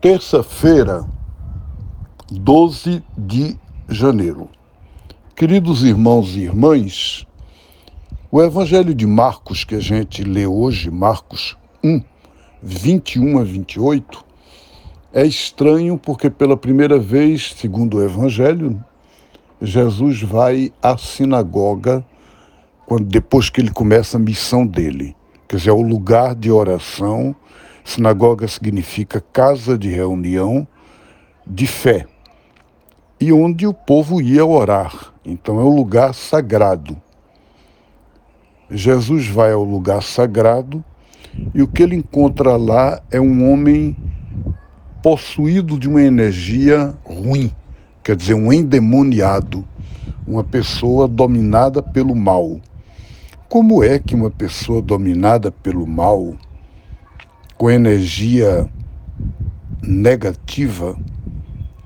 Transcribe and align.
terça-feira, 0.00 1.04
12 2.30 3.02
de 3.16 3.58
janeiro. 3.88 4.48
Queridos 5.34 5.82
irmãos 5.82 6.36
e 6.36 6.42
irmãs, 6.42 7.26
o 8.30 8.40
Evangelho 8.40 8.94
de 8.94 9.04
Marcos 9.08 9.64
que 9.64 9.74
a 9.74 9.80
gente 9.80 10.22
lê 10.22 10.46
hoje, 10.46 10.88
Marcos 10.88 11.56
1, 11.82 12.00
21 12.62 13.40
a 13.40 13.42
28, 13.42 14.24
é 15.12 15.26
estranho 15.26 15.98
porque 15.98 16.30
pela 16.30 16.56
primeira 16.56 16.96
vez, 16.96 17.54
segundo 17.58 17.96
o 17.96 18.04
Evangelho, 18.04 18.80
Jesus 19.60 20.22
vai 20.22 20.72
à 20.80 20.96
sinagoga 20.96 22.06
quando 22.86 23.04
depois 23.04 23.50
que 23.50 23.60
ele 23.60 23.72
começa 23.72 24.16
a 24.16 24.20
missão 24.20 24.64
dele, 24.64 25.16
quer 25.48 25.56
dizer, 25.56 25.70
é 25.70 25.72
o 25.72 25.82
lugar 25.82 26.36
de 26.36 26.52
oração 26.52 27.34
Sinagoga 27.88 28.46
significa 28.46 29.18
casa 29.32 29.78
de 29.78 29.88
reunião 29.88 30.68
de 31.46 31.66
fé 31.66 32.04
e 33.18 33.32
onde 33.32 33.66
o 33.66 33.72
povo 33.72 34.20
ia 34.20 34.44
orar. 34.44 35.14
Então 35.24 35.58
é 35.58 35.64
um 35.64 35.74
lugar 35.74 36.12
sagrado. 36.12 37.00
Jesus 38.70 39.26
vai 39.26 39.52
ao 39.52 39.64
lugar 39.64 40.02
sagrado 40.02 40.84
e 41.54 41.62
o 41.62 41.66
que 41.66 41.82
ele 41.82 41.96
encontra 41.96 42.58
lá 42.58 43.00
é 43.10 43.18
um 43.18 43.50
homem 43.50 43.96
possuído 45.02 45.78
de 45.78 45.88
uma 45.88 46.02
energia 46.02 46.94
ruim, 47.02 47.50
quer 48.04 48.16
dizer, 48.16 48.34
um 48.34 48.52
endemoniado, 48.52 49.66
uma 50.26 50.44
pessoa 50.44 51.08
dominada 51.08 51.82
pelo 51.82 52.14
mal. 52.14 52.60
Como 53.48 53.82
é 53.82 53.98
que 53.98 54.14
uma 54.14 54.30
pessoa 54.30 54.82
dominada 54.82 55.50
pelo 55.50 55.86
mal 55.86 56.36
com 57.58 57.68
energia 57.68 58.70
negativa, 59.82 60.96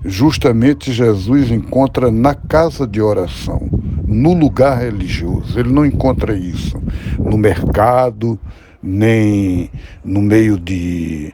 justamente 0.05 0.93
Jesus 0.93 1.51
encontra 1.51 2.11
na 2.11 2.35
casa 2.35 2.87
de 2.87 3.01
oração, 3.01 3.71
no 4.07 4.35
lugar 4.35 4.83
religioso. 4.83 5.59
Ele 5.59 5.73
não 5.73 5.87
encontra 5.87 6.37
isso 6.37 6.81
no 7.19 7.39
mercado, 7.39 8.39
nem 8.83 9.71
no 10.05 10.21
meio 10.21 10.59
de 10.59 11.33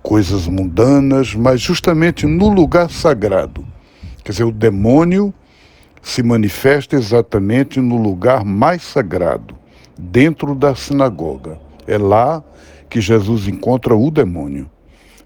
coisas 0.00 0.46
mundanas, 0.46 1.34
mas 1.34 1.60
justamente 1.60 2.24
no 2.24 2.48
lugar 2.48 2.88
sagrado. 2.88 3.66
Quer 4.22 4.30
dizer, 4.30 4.44
o 4.44 4.52
demônio 4.52 5.34
se 6.00 6.22
manifesta 6.22 6.94
exatamente 6.94 7.80
no 7.80 7.96
lugar 7.96 8.44
mais 8.44 8.82
sagrado, 8.82 9.56
dentro 9.98 10.54
da 10.54 10.76
sinagoga. 10.76 11.71
É 11.86 11.98
lá 11.98 12.42
que 12.88 13.00
Jesus 13.00 13.48
encontra 13.48 13.96
o 13.96 14.10
demônio. 14.10 14.70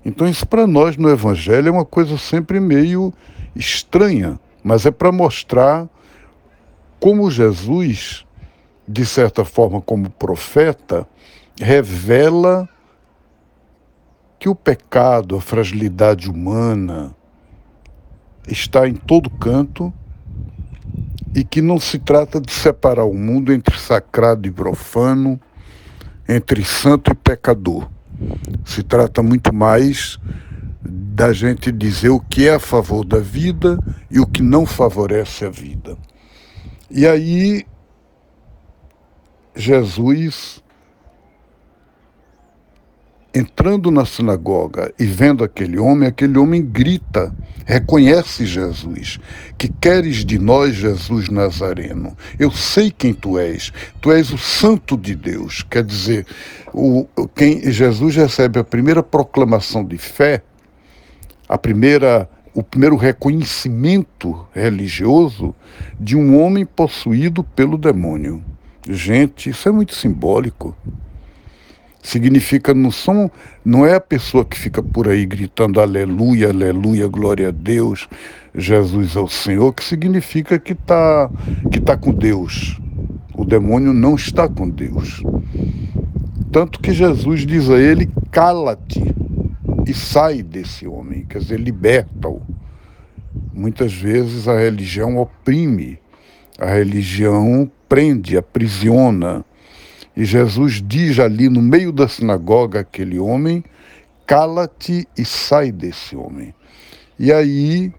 Então, 0.04 0.28
isso 0.28 0.46
para 0.46 0.66
nós 0.66 0.96
no 0.96 1.10
Evangelho 1.10 1.68
é 1.68 1.70
uma 1.70 1.84
coisa 1.84 2.16
sempre 2.16 2.60
meio 2.60 3.12
estranha, 3.54 4.38
mas 4.62 4.86
é 4.86 4.90
para 4.90 5.10
mostrar 5.10 5.88
como 7.00 7.30
Jesus, 7.30 8.24
de 8.86 9.04
certa 9.04 9.44
forma, 9.44 9.80
como 9.80 10.08
profeta, 10.10 11.06
revela 11.60 12.68
que 14.38 14.48
o 14.48 14.54
pecado, 14.54 15.36
a 15.36 15.40
fragilidade 15.40 16.30
humana, 16.30 17.14
está 18.46 18.88
em 18.88 18.94
todo 18.94 19.28
canto 19.28 19.92
e 21.34 21.44
que 21.44 21.60
não 21.60 21.78
se 21.78 21.98
trata 21.98 22.40
de 22.40 22.52
separar 22.52 23.04
o 23.04 23.14
mundo 23.14 23.52
entre 23.52 23.78
sacrado 23.78 24.46
e 24.46 24.50
profano, 24.50 25.40
entre 26.28 26.64
santo 26.64 27.12
e 27.12 27.14
pecador. 27.14 27.88
Se 28.64 28.82
trata 28.82 29.22
muito 29.22 29.54
mais 29.54 30.18
da 30.82 31.32
gente 31.32 31.72
dizer 31.72 32.10
o 32.10 32.20
que 32.20 32.48
é 32.48 32.54
a 32.54 32.60
favor 32.60 33.04
da 33.04 33.18
vida 33.18 33.78
e 34.10 34.20
o 34.20 34.26
que 34.26 34.42
não 34.42 34.66
favorece 34.66 35.44
a 35.44 35.50
vida. 35.50 35.96
E 36.90 37.06
aí, 37.06 37.66
Jesus 39.54 40.62
entrando 43.36 43.90
na 43.90 44.06
sinagoga 44.06 44.90
e 44.98 45.04
vendo 45.04 45.44
aquele 45.44 45.78
homem, 45.78 46.08
aquele 46.08 46.38
homem 46.38 46.62
grita, 46.64 47.34
reconhece 47.66 48.46
Jesus. 48.46 49.20
Que 49.58 49.68
queres 49.68 50.24
de 50.24 50.38
nós, 50.38 50.74
Jesus 50.74 51.28
Nazareno? 51.28 52.16
Eu 52.38 52.50
sei 52.50 52.90
quem 52.90 53.12
tu 53.12 53.38
és. 53.38 53.70
Tu 54.00 54.10
és 54.10 54.32
o 54.32 54.38
Santo 54.38 54.96
de 54.96 55.14
Deus. 55.14 55.62
Quer 55.68 55.84
dizer, 55.84 56.26
o, 56.72 57.06
quem 57.34 57.70
Jesus 57.70 58.16
recebe 58.16 58.58
a 58.58 58.64
primeira 58.64 59.02
proclamação 59.02 59.84
de 59.84 59.98
fé, 59.98 60.42
a 61.46 61.58
primeira 61.58 62.26
o 62.54 62.62
primeiro 62.62 62.96
reconhecimento 62.96 64.46
religioso 64.54 65.54
de 66.00 66.16
um 66.16 66.40
homem 66.40 66.64
possuído 66.64 67.44
pelo 67.44 67.76
demônio. 67.76 68.42
Gente, 68.88 69.50
isso 69.50 69.68
é 69.68 69.72
muito 69.72 69.94
simbólico. 69.94 70.74
Significa 72.06 72.72
não 72.72 72.92
são, 72.92 73.28
não 73.64 73.84
é 73.84 73.96
a 73.96 74.00
pessoa 74.00 74.44
que 74.44 74.56
fica 74.56 74.80
por 74.80 75.08
aí 75.08 75.26
gritando 75.26 75.80
aleluia, 75.80 76.50
aleluia, 76.50 77.08
glória 77.08 77.48
a 77.48 77.50
Deus, 77.50 78.08
Jesus 78.54 79.16
é 79.16 79.18
o 79.18 79.26
Senhor, 79.26 79.72
que 79.72 79.82
significa 79.82 80.56
que 80.56 80.72
está 80.72 81.28
que 81.68 81.80
tá 81.80 81.96
com 81.96 82.12
Deus. 82.12 82.78
O 83.34 83.44
demônio 83.44 83.92
não 83.92 84.14
está 84.14 84.48
com 84.48 84.70
Deus. 84.70 85.20
Tanto 86.52 86.78
que 86.78 86.92
Jesus 86.92 87.44
diz 87.44 87.68
a 87.68 87.76
ele: 87.76 88.08
cala-te 88.30 89.02
e 89.84 89.92
sai 89.92 90.44
desse 90.44 90.86
homem, 90.86 91.26
quer 91.28 91.40
dizer, 91.40 91.58
liberta-o. 91.58 92.40
Muitas 93.52 93.92
vezes 93.92 94.46
a 94.46 94.56
religião 94.56 95.16
oprime, 95.16 95.98
a 96.56 96.66
religião 96.66 97.68
prende, 97.88 98.36
aprisiona 98.36 99.44
e 100.16 100.24
Jesus 100.24 100.82
diz 100.82 101.18
ali 101.18 101.48
no 101.48 101.60
meio 101.60 101.92
da 101.92 102.08
sinagoga 102.08 102.80
aquele 102.80 103.18
homem: 103.18 103.62
cala-te 104.26 105.06
e 105.16 105.24
sai 105.24 105.70
desse 105.70 106.16
homem. 106.16 106.54
E 107.18 107.30
aí 107.30 107.92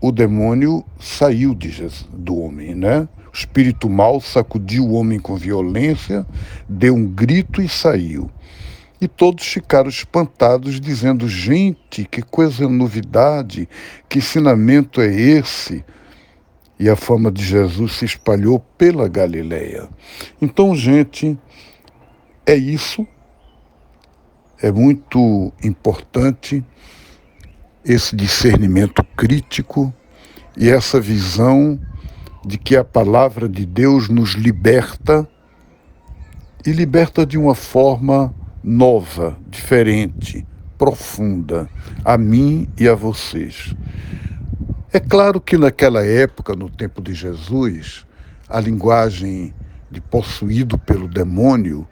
o 0.00 0.12
demônio 0.12 0.84
saiu 0.98 1.54
de 1.54 1.70
Jesus, 1.70 2.08
do 2.12 2.36
homem, 2.36 2.74
né? 2.74 3.08
O 3.32 3.36
espírito 3.36 3.88
mal 3.88 4.20
sacudiu 4.20 4.84
o 4.84 4.92
homem 4.92 5.18
com 5.18 5.36
violência, 5.36 6.26
deu 6.68 6.94
um 6.94 7.06
grito 7.06 7.60
e 7.60 7.68
saiu. 7.68 8.30
E 9.00 9.08
todos 9.08 9.46
ficaram 9.46 9.88
espantados, 9.88 10.80
dizendo: 10.80 11.28
Gente, 11.28 12.04
que 12.04 12.22
coisa 12.22 12.68
novidade, 12.68 13.68
que 14.08 14.18
ensinamento 14.18 15.00
é 15.00 15.12
esse? 15.12 15.84
E 16.80 16.88
a 16.88 16.96
fama 16.96 17.30
de 17.30 17.44
Jesus 17.44 17.92
se 17.92 18.06
espalhou 18.06 18.58
pela 18.58 19.06
Galileia. 19.06 19.86
Então, 20.40 20.74
gente, 20.74 21.38
é 22.46 22.56
isso. 22.56 23.06
É 24.62 24.72
muito 24.72 25.52
importante 25.62 26.64
esse 27.84 28.16
discernimento 28.16 29.04
crítico 29.14 29.92
e 30.56 30.70
essa 30.70 30.98
visão 30.98 31.78
de 32.46 32.56
que 32.56 32.74
a 32.74 32.82
palavra 32.82 33.46
de 33.46 33.66
Deus 33.66 34.08
nos 34.08 34.30
liberta 34.30 35.28
e 36.64 36.72
liberta 36.72 37.26
de 37.26 37.36
uma 37.36 37.54
forma 37.54 38.34
nova, 38.64 39.36
diferente, 39.50 40.46
profunda, 40.78 41.68
a 42.02 42.16
mim 42.16 42.66
e 42.78 42.88
a 42.88 42.94
vocês. 42.94 43.74
É 44.92 44.98
claro 44.98 45.40
que 45.40 45.56
naquela 45.56 46.04
época, 46.04 46.56
no 46.56 46.68
tempo 46.68 47.00
de 47.00 47.14
Jesus, 47.14 48.04
a 48.48 48.58
linguagem 48.58 49.54
de 49.88 50.00
possuído 50.00 50.76
pelo 50.76 51.06
demônio, 51.06 51.86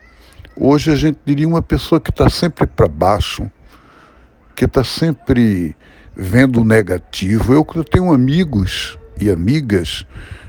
hoje 0.56 0.90
a 0.90 0.96
gente 0.96 1.20
diria 1.24 1.46
uma 1.46 1.62
pessoa 1.62 2.00
que 2.00 2.10
está 2.10 2.28
sempre 2.28 2.66
para 2.66 2.88
baixo, 2.88 3.48
que 4.56 4.64
está 4.64 4.82
sempre 4.82 5.76
vendo 6.16 6.60
o 6.60 6.64
negativo. 6.64 7.52
Eu, 7.52 7.64
eu 7.72 7.84
tenho 7.84 8.12
amigos 8.12 8.98
e 9.20 9.30
amigas, 9.30 10.04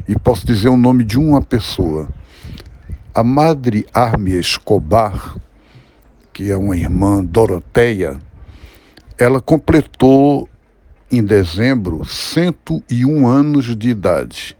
e 0.08 0.18
posso 0.18 0.44
dizer 0.48 0.70
o 0.70 0.78
nome 0.78 1.04
de 1.04 1.20
uma 1.20 1.44
pessoa. 1.44 2.10
A 3.14 3.24
Madre 3.24 3.86
Armia 3.94 4.40
Escobar, 4.40 5.36
que 6.34 6.50
é 6.50 6.58
uma 6.58 6.76
irmã 6.76 7.24
Doroteia, 7.24 8.20
ela 9.20 9.40
completou 9.40 10.50
em 11.12 11.24
dezembro 11.24 12.06
101 12.06 13.28
anos 13.28 13.76
de 13.76 13.90
idade. 13.90 14.56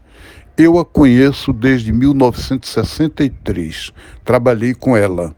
Eu 0.56 0.76
a 0.78 0.84
conheço 0.84 1.52
desde 1.52 1.92
1963. 1.92 3.92
Trabalhei 4.24 4.74
com 4.74 4.96
ela 4.96 5.32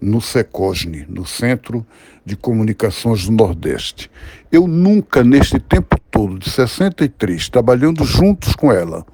no 0.00 0.18
SECOSNE, 0.20 1.04
no 1.08 1.26
Centro 1.26 1.84
de 2.24 2.36
Comunicações 2.36 3.26
do 3.26 3.32
Nordeste. 3.32 4.10
Eu 4.50 4.66
nunca, 4.66 5.22
neste 5.22 5.58
tempo 5.58 6.00
todo, 6.10 6.38
de 6.38 6.48
63, 6.50 7.50
trabalhando 7.50 8.02
juntos 8.04 8.56
com 8.56 8.72
ela, 8.72 9.04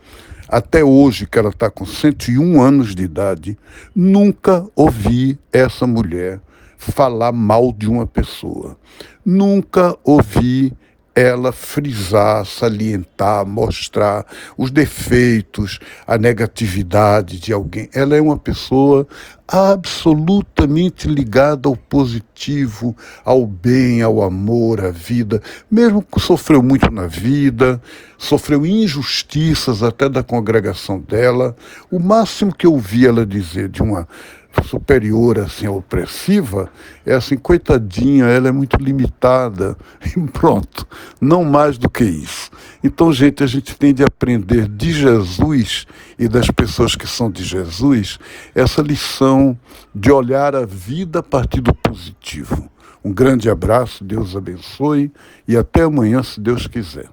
até 0.48 0.84
hoje, 0.84 1.26
que 1.26 1.38
ela 1.38 1.50
está 1.50 1.70
com 1.70 1.84
101 1.84 2.60
anos 2.60 2.94
de 2.94 3.02
idade, 3.02 3.58
nunca 3.94 4.64
ouvi 4.76 5.38
essa 5.52 5.86
mulher 5.86 6.40
falar 6.78 7.32
mal 7.32 7.72
de 7.72 7.88
uma 7.88 8.06
pessoa. 8.06 8.76
Nunca 9.24 9.96
ouvi 10.04 10.72
ela 11.14 11.52
frisar, 11.52 12.44
salientar, 12.46 13.46
mostrar 13.46 14.24
os 14.56 14.70
defeitos, 14.70 15.78
a 16.06 16.16
negatividade 16.16 17.38
de 17.38 17.52
alguém. 17.52 17.88
Ela 17.92 18.16
é 18.16 18.20
uma 18.20 18.38
pessoa 18.38 19.06
absolutamente 19.46 21.06
ligada 21.06 21.68
ao 21.68 21.76
positivo, 21.76 22.96
ao 23.22 23.46
bem, 23.46 24.00
ao 24.00 24.22
amor, 24.22 24.82
à 24.82 24.90
vida. 24.90 25.42
Mesmo 25.70 26.02
que 26.02 26.18
sofreu 26.18 26.62
muito 26.62 26.90
na 26.90 27.06
vida, 27.06 27.80
sofreu 28.16 28.64
injustiças 28.64 29.82
até 29.82 30.08
da 30.08 30.22
congregação 30.22 30.98
dela, 30.98 31.54
o 31.90 31.98
máximo 31.98 32.54
que 32.54 32.66
eu 32.66 32.72
ouvi 32.72 33.06
ela 33.06 33.26
dizer 33.26 33.68
de 33.68 33.82
uma 33.82 34.08
superior, 34.64 35.38
assim, 35.38 35.66
opressiva, 35.66 36.70
é 37.06 37.14
assim, 37.14 37.36
coitadinha, 37.36 38.26
ela 38.26 38.48
é 38.48 38.52
muito 38.52 38.76
limitada, 38.76 39.76
e 40.04 40.20
pronto, 40.30 40.86
não 41.20 41.44
mais 41.44 41.78
do 41.78 41.88
que 41.88 42.04
isso. 42.04 42.50
Então, 42.82 43.12
gente, 43.12 43.42
a 43.42 43.46
gente 43.46 43.76
tem 43.76 43.94
de 43.94 44.02
aprender 44.02 44.68
de 44.68 44.92
Jesus 44.92 45.86
e 46.18 46.28
das 46.28 46.50
pessoas 46.50 46.96
que 46.96 47.06
são 47.06 47.30
de 47.30 47.44
Jesus 47.44 48.18
essa 48.54 48.82
lição 48.82 49.58
de 49.94 50.10
olhar 50.10 50.54
a 50.56 50.66
vida 50.66 51.20
a 51.20 51.22
partir 51.22 51.60
do 51.60 51.74
positivo. 51.74 52.70
Um 53.04 53.12
grande 53.12 53.50
abraço, 53.50 54.04
Deus 54.04 54.36
abençoe 54.36 55.12
e 55.46 55.56
até 55.56 55.82
amanhã, 55.82 56.22
se 56.22 56.40
Deus 56.40 56.66
quiser. 56.66 57.12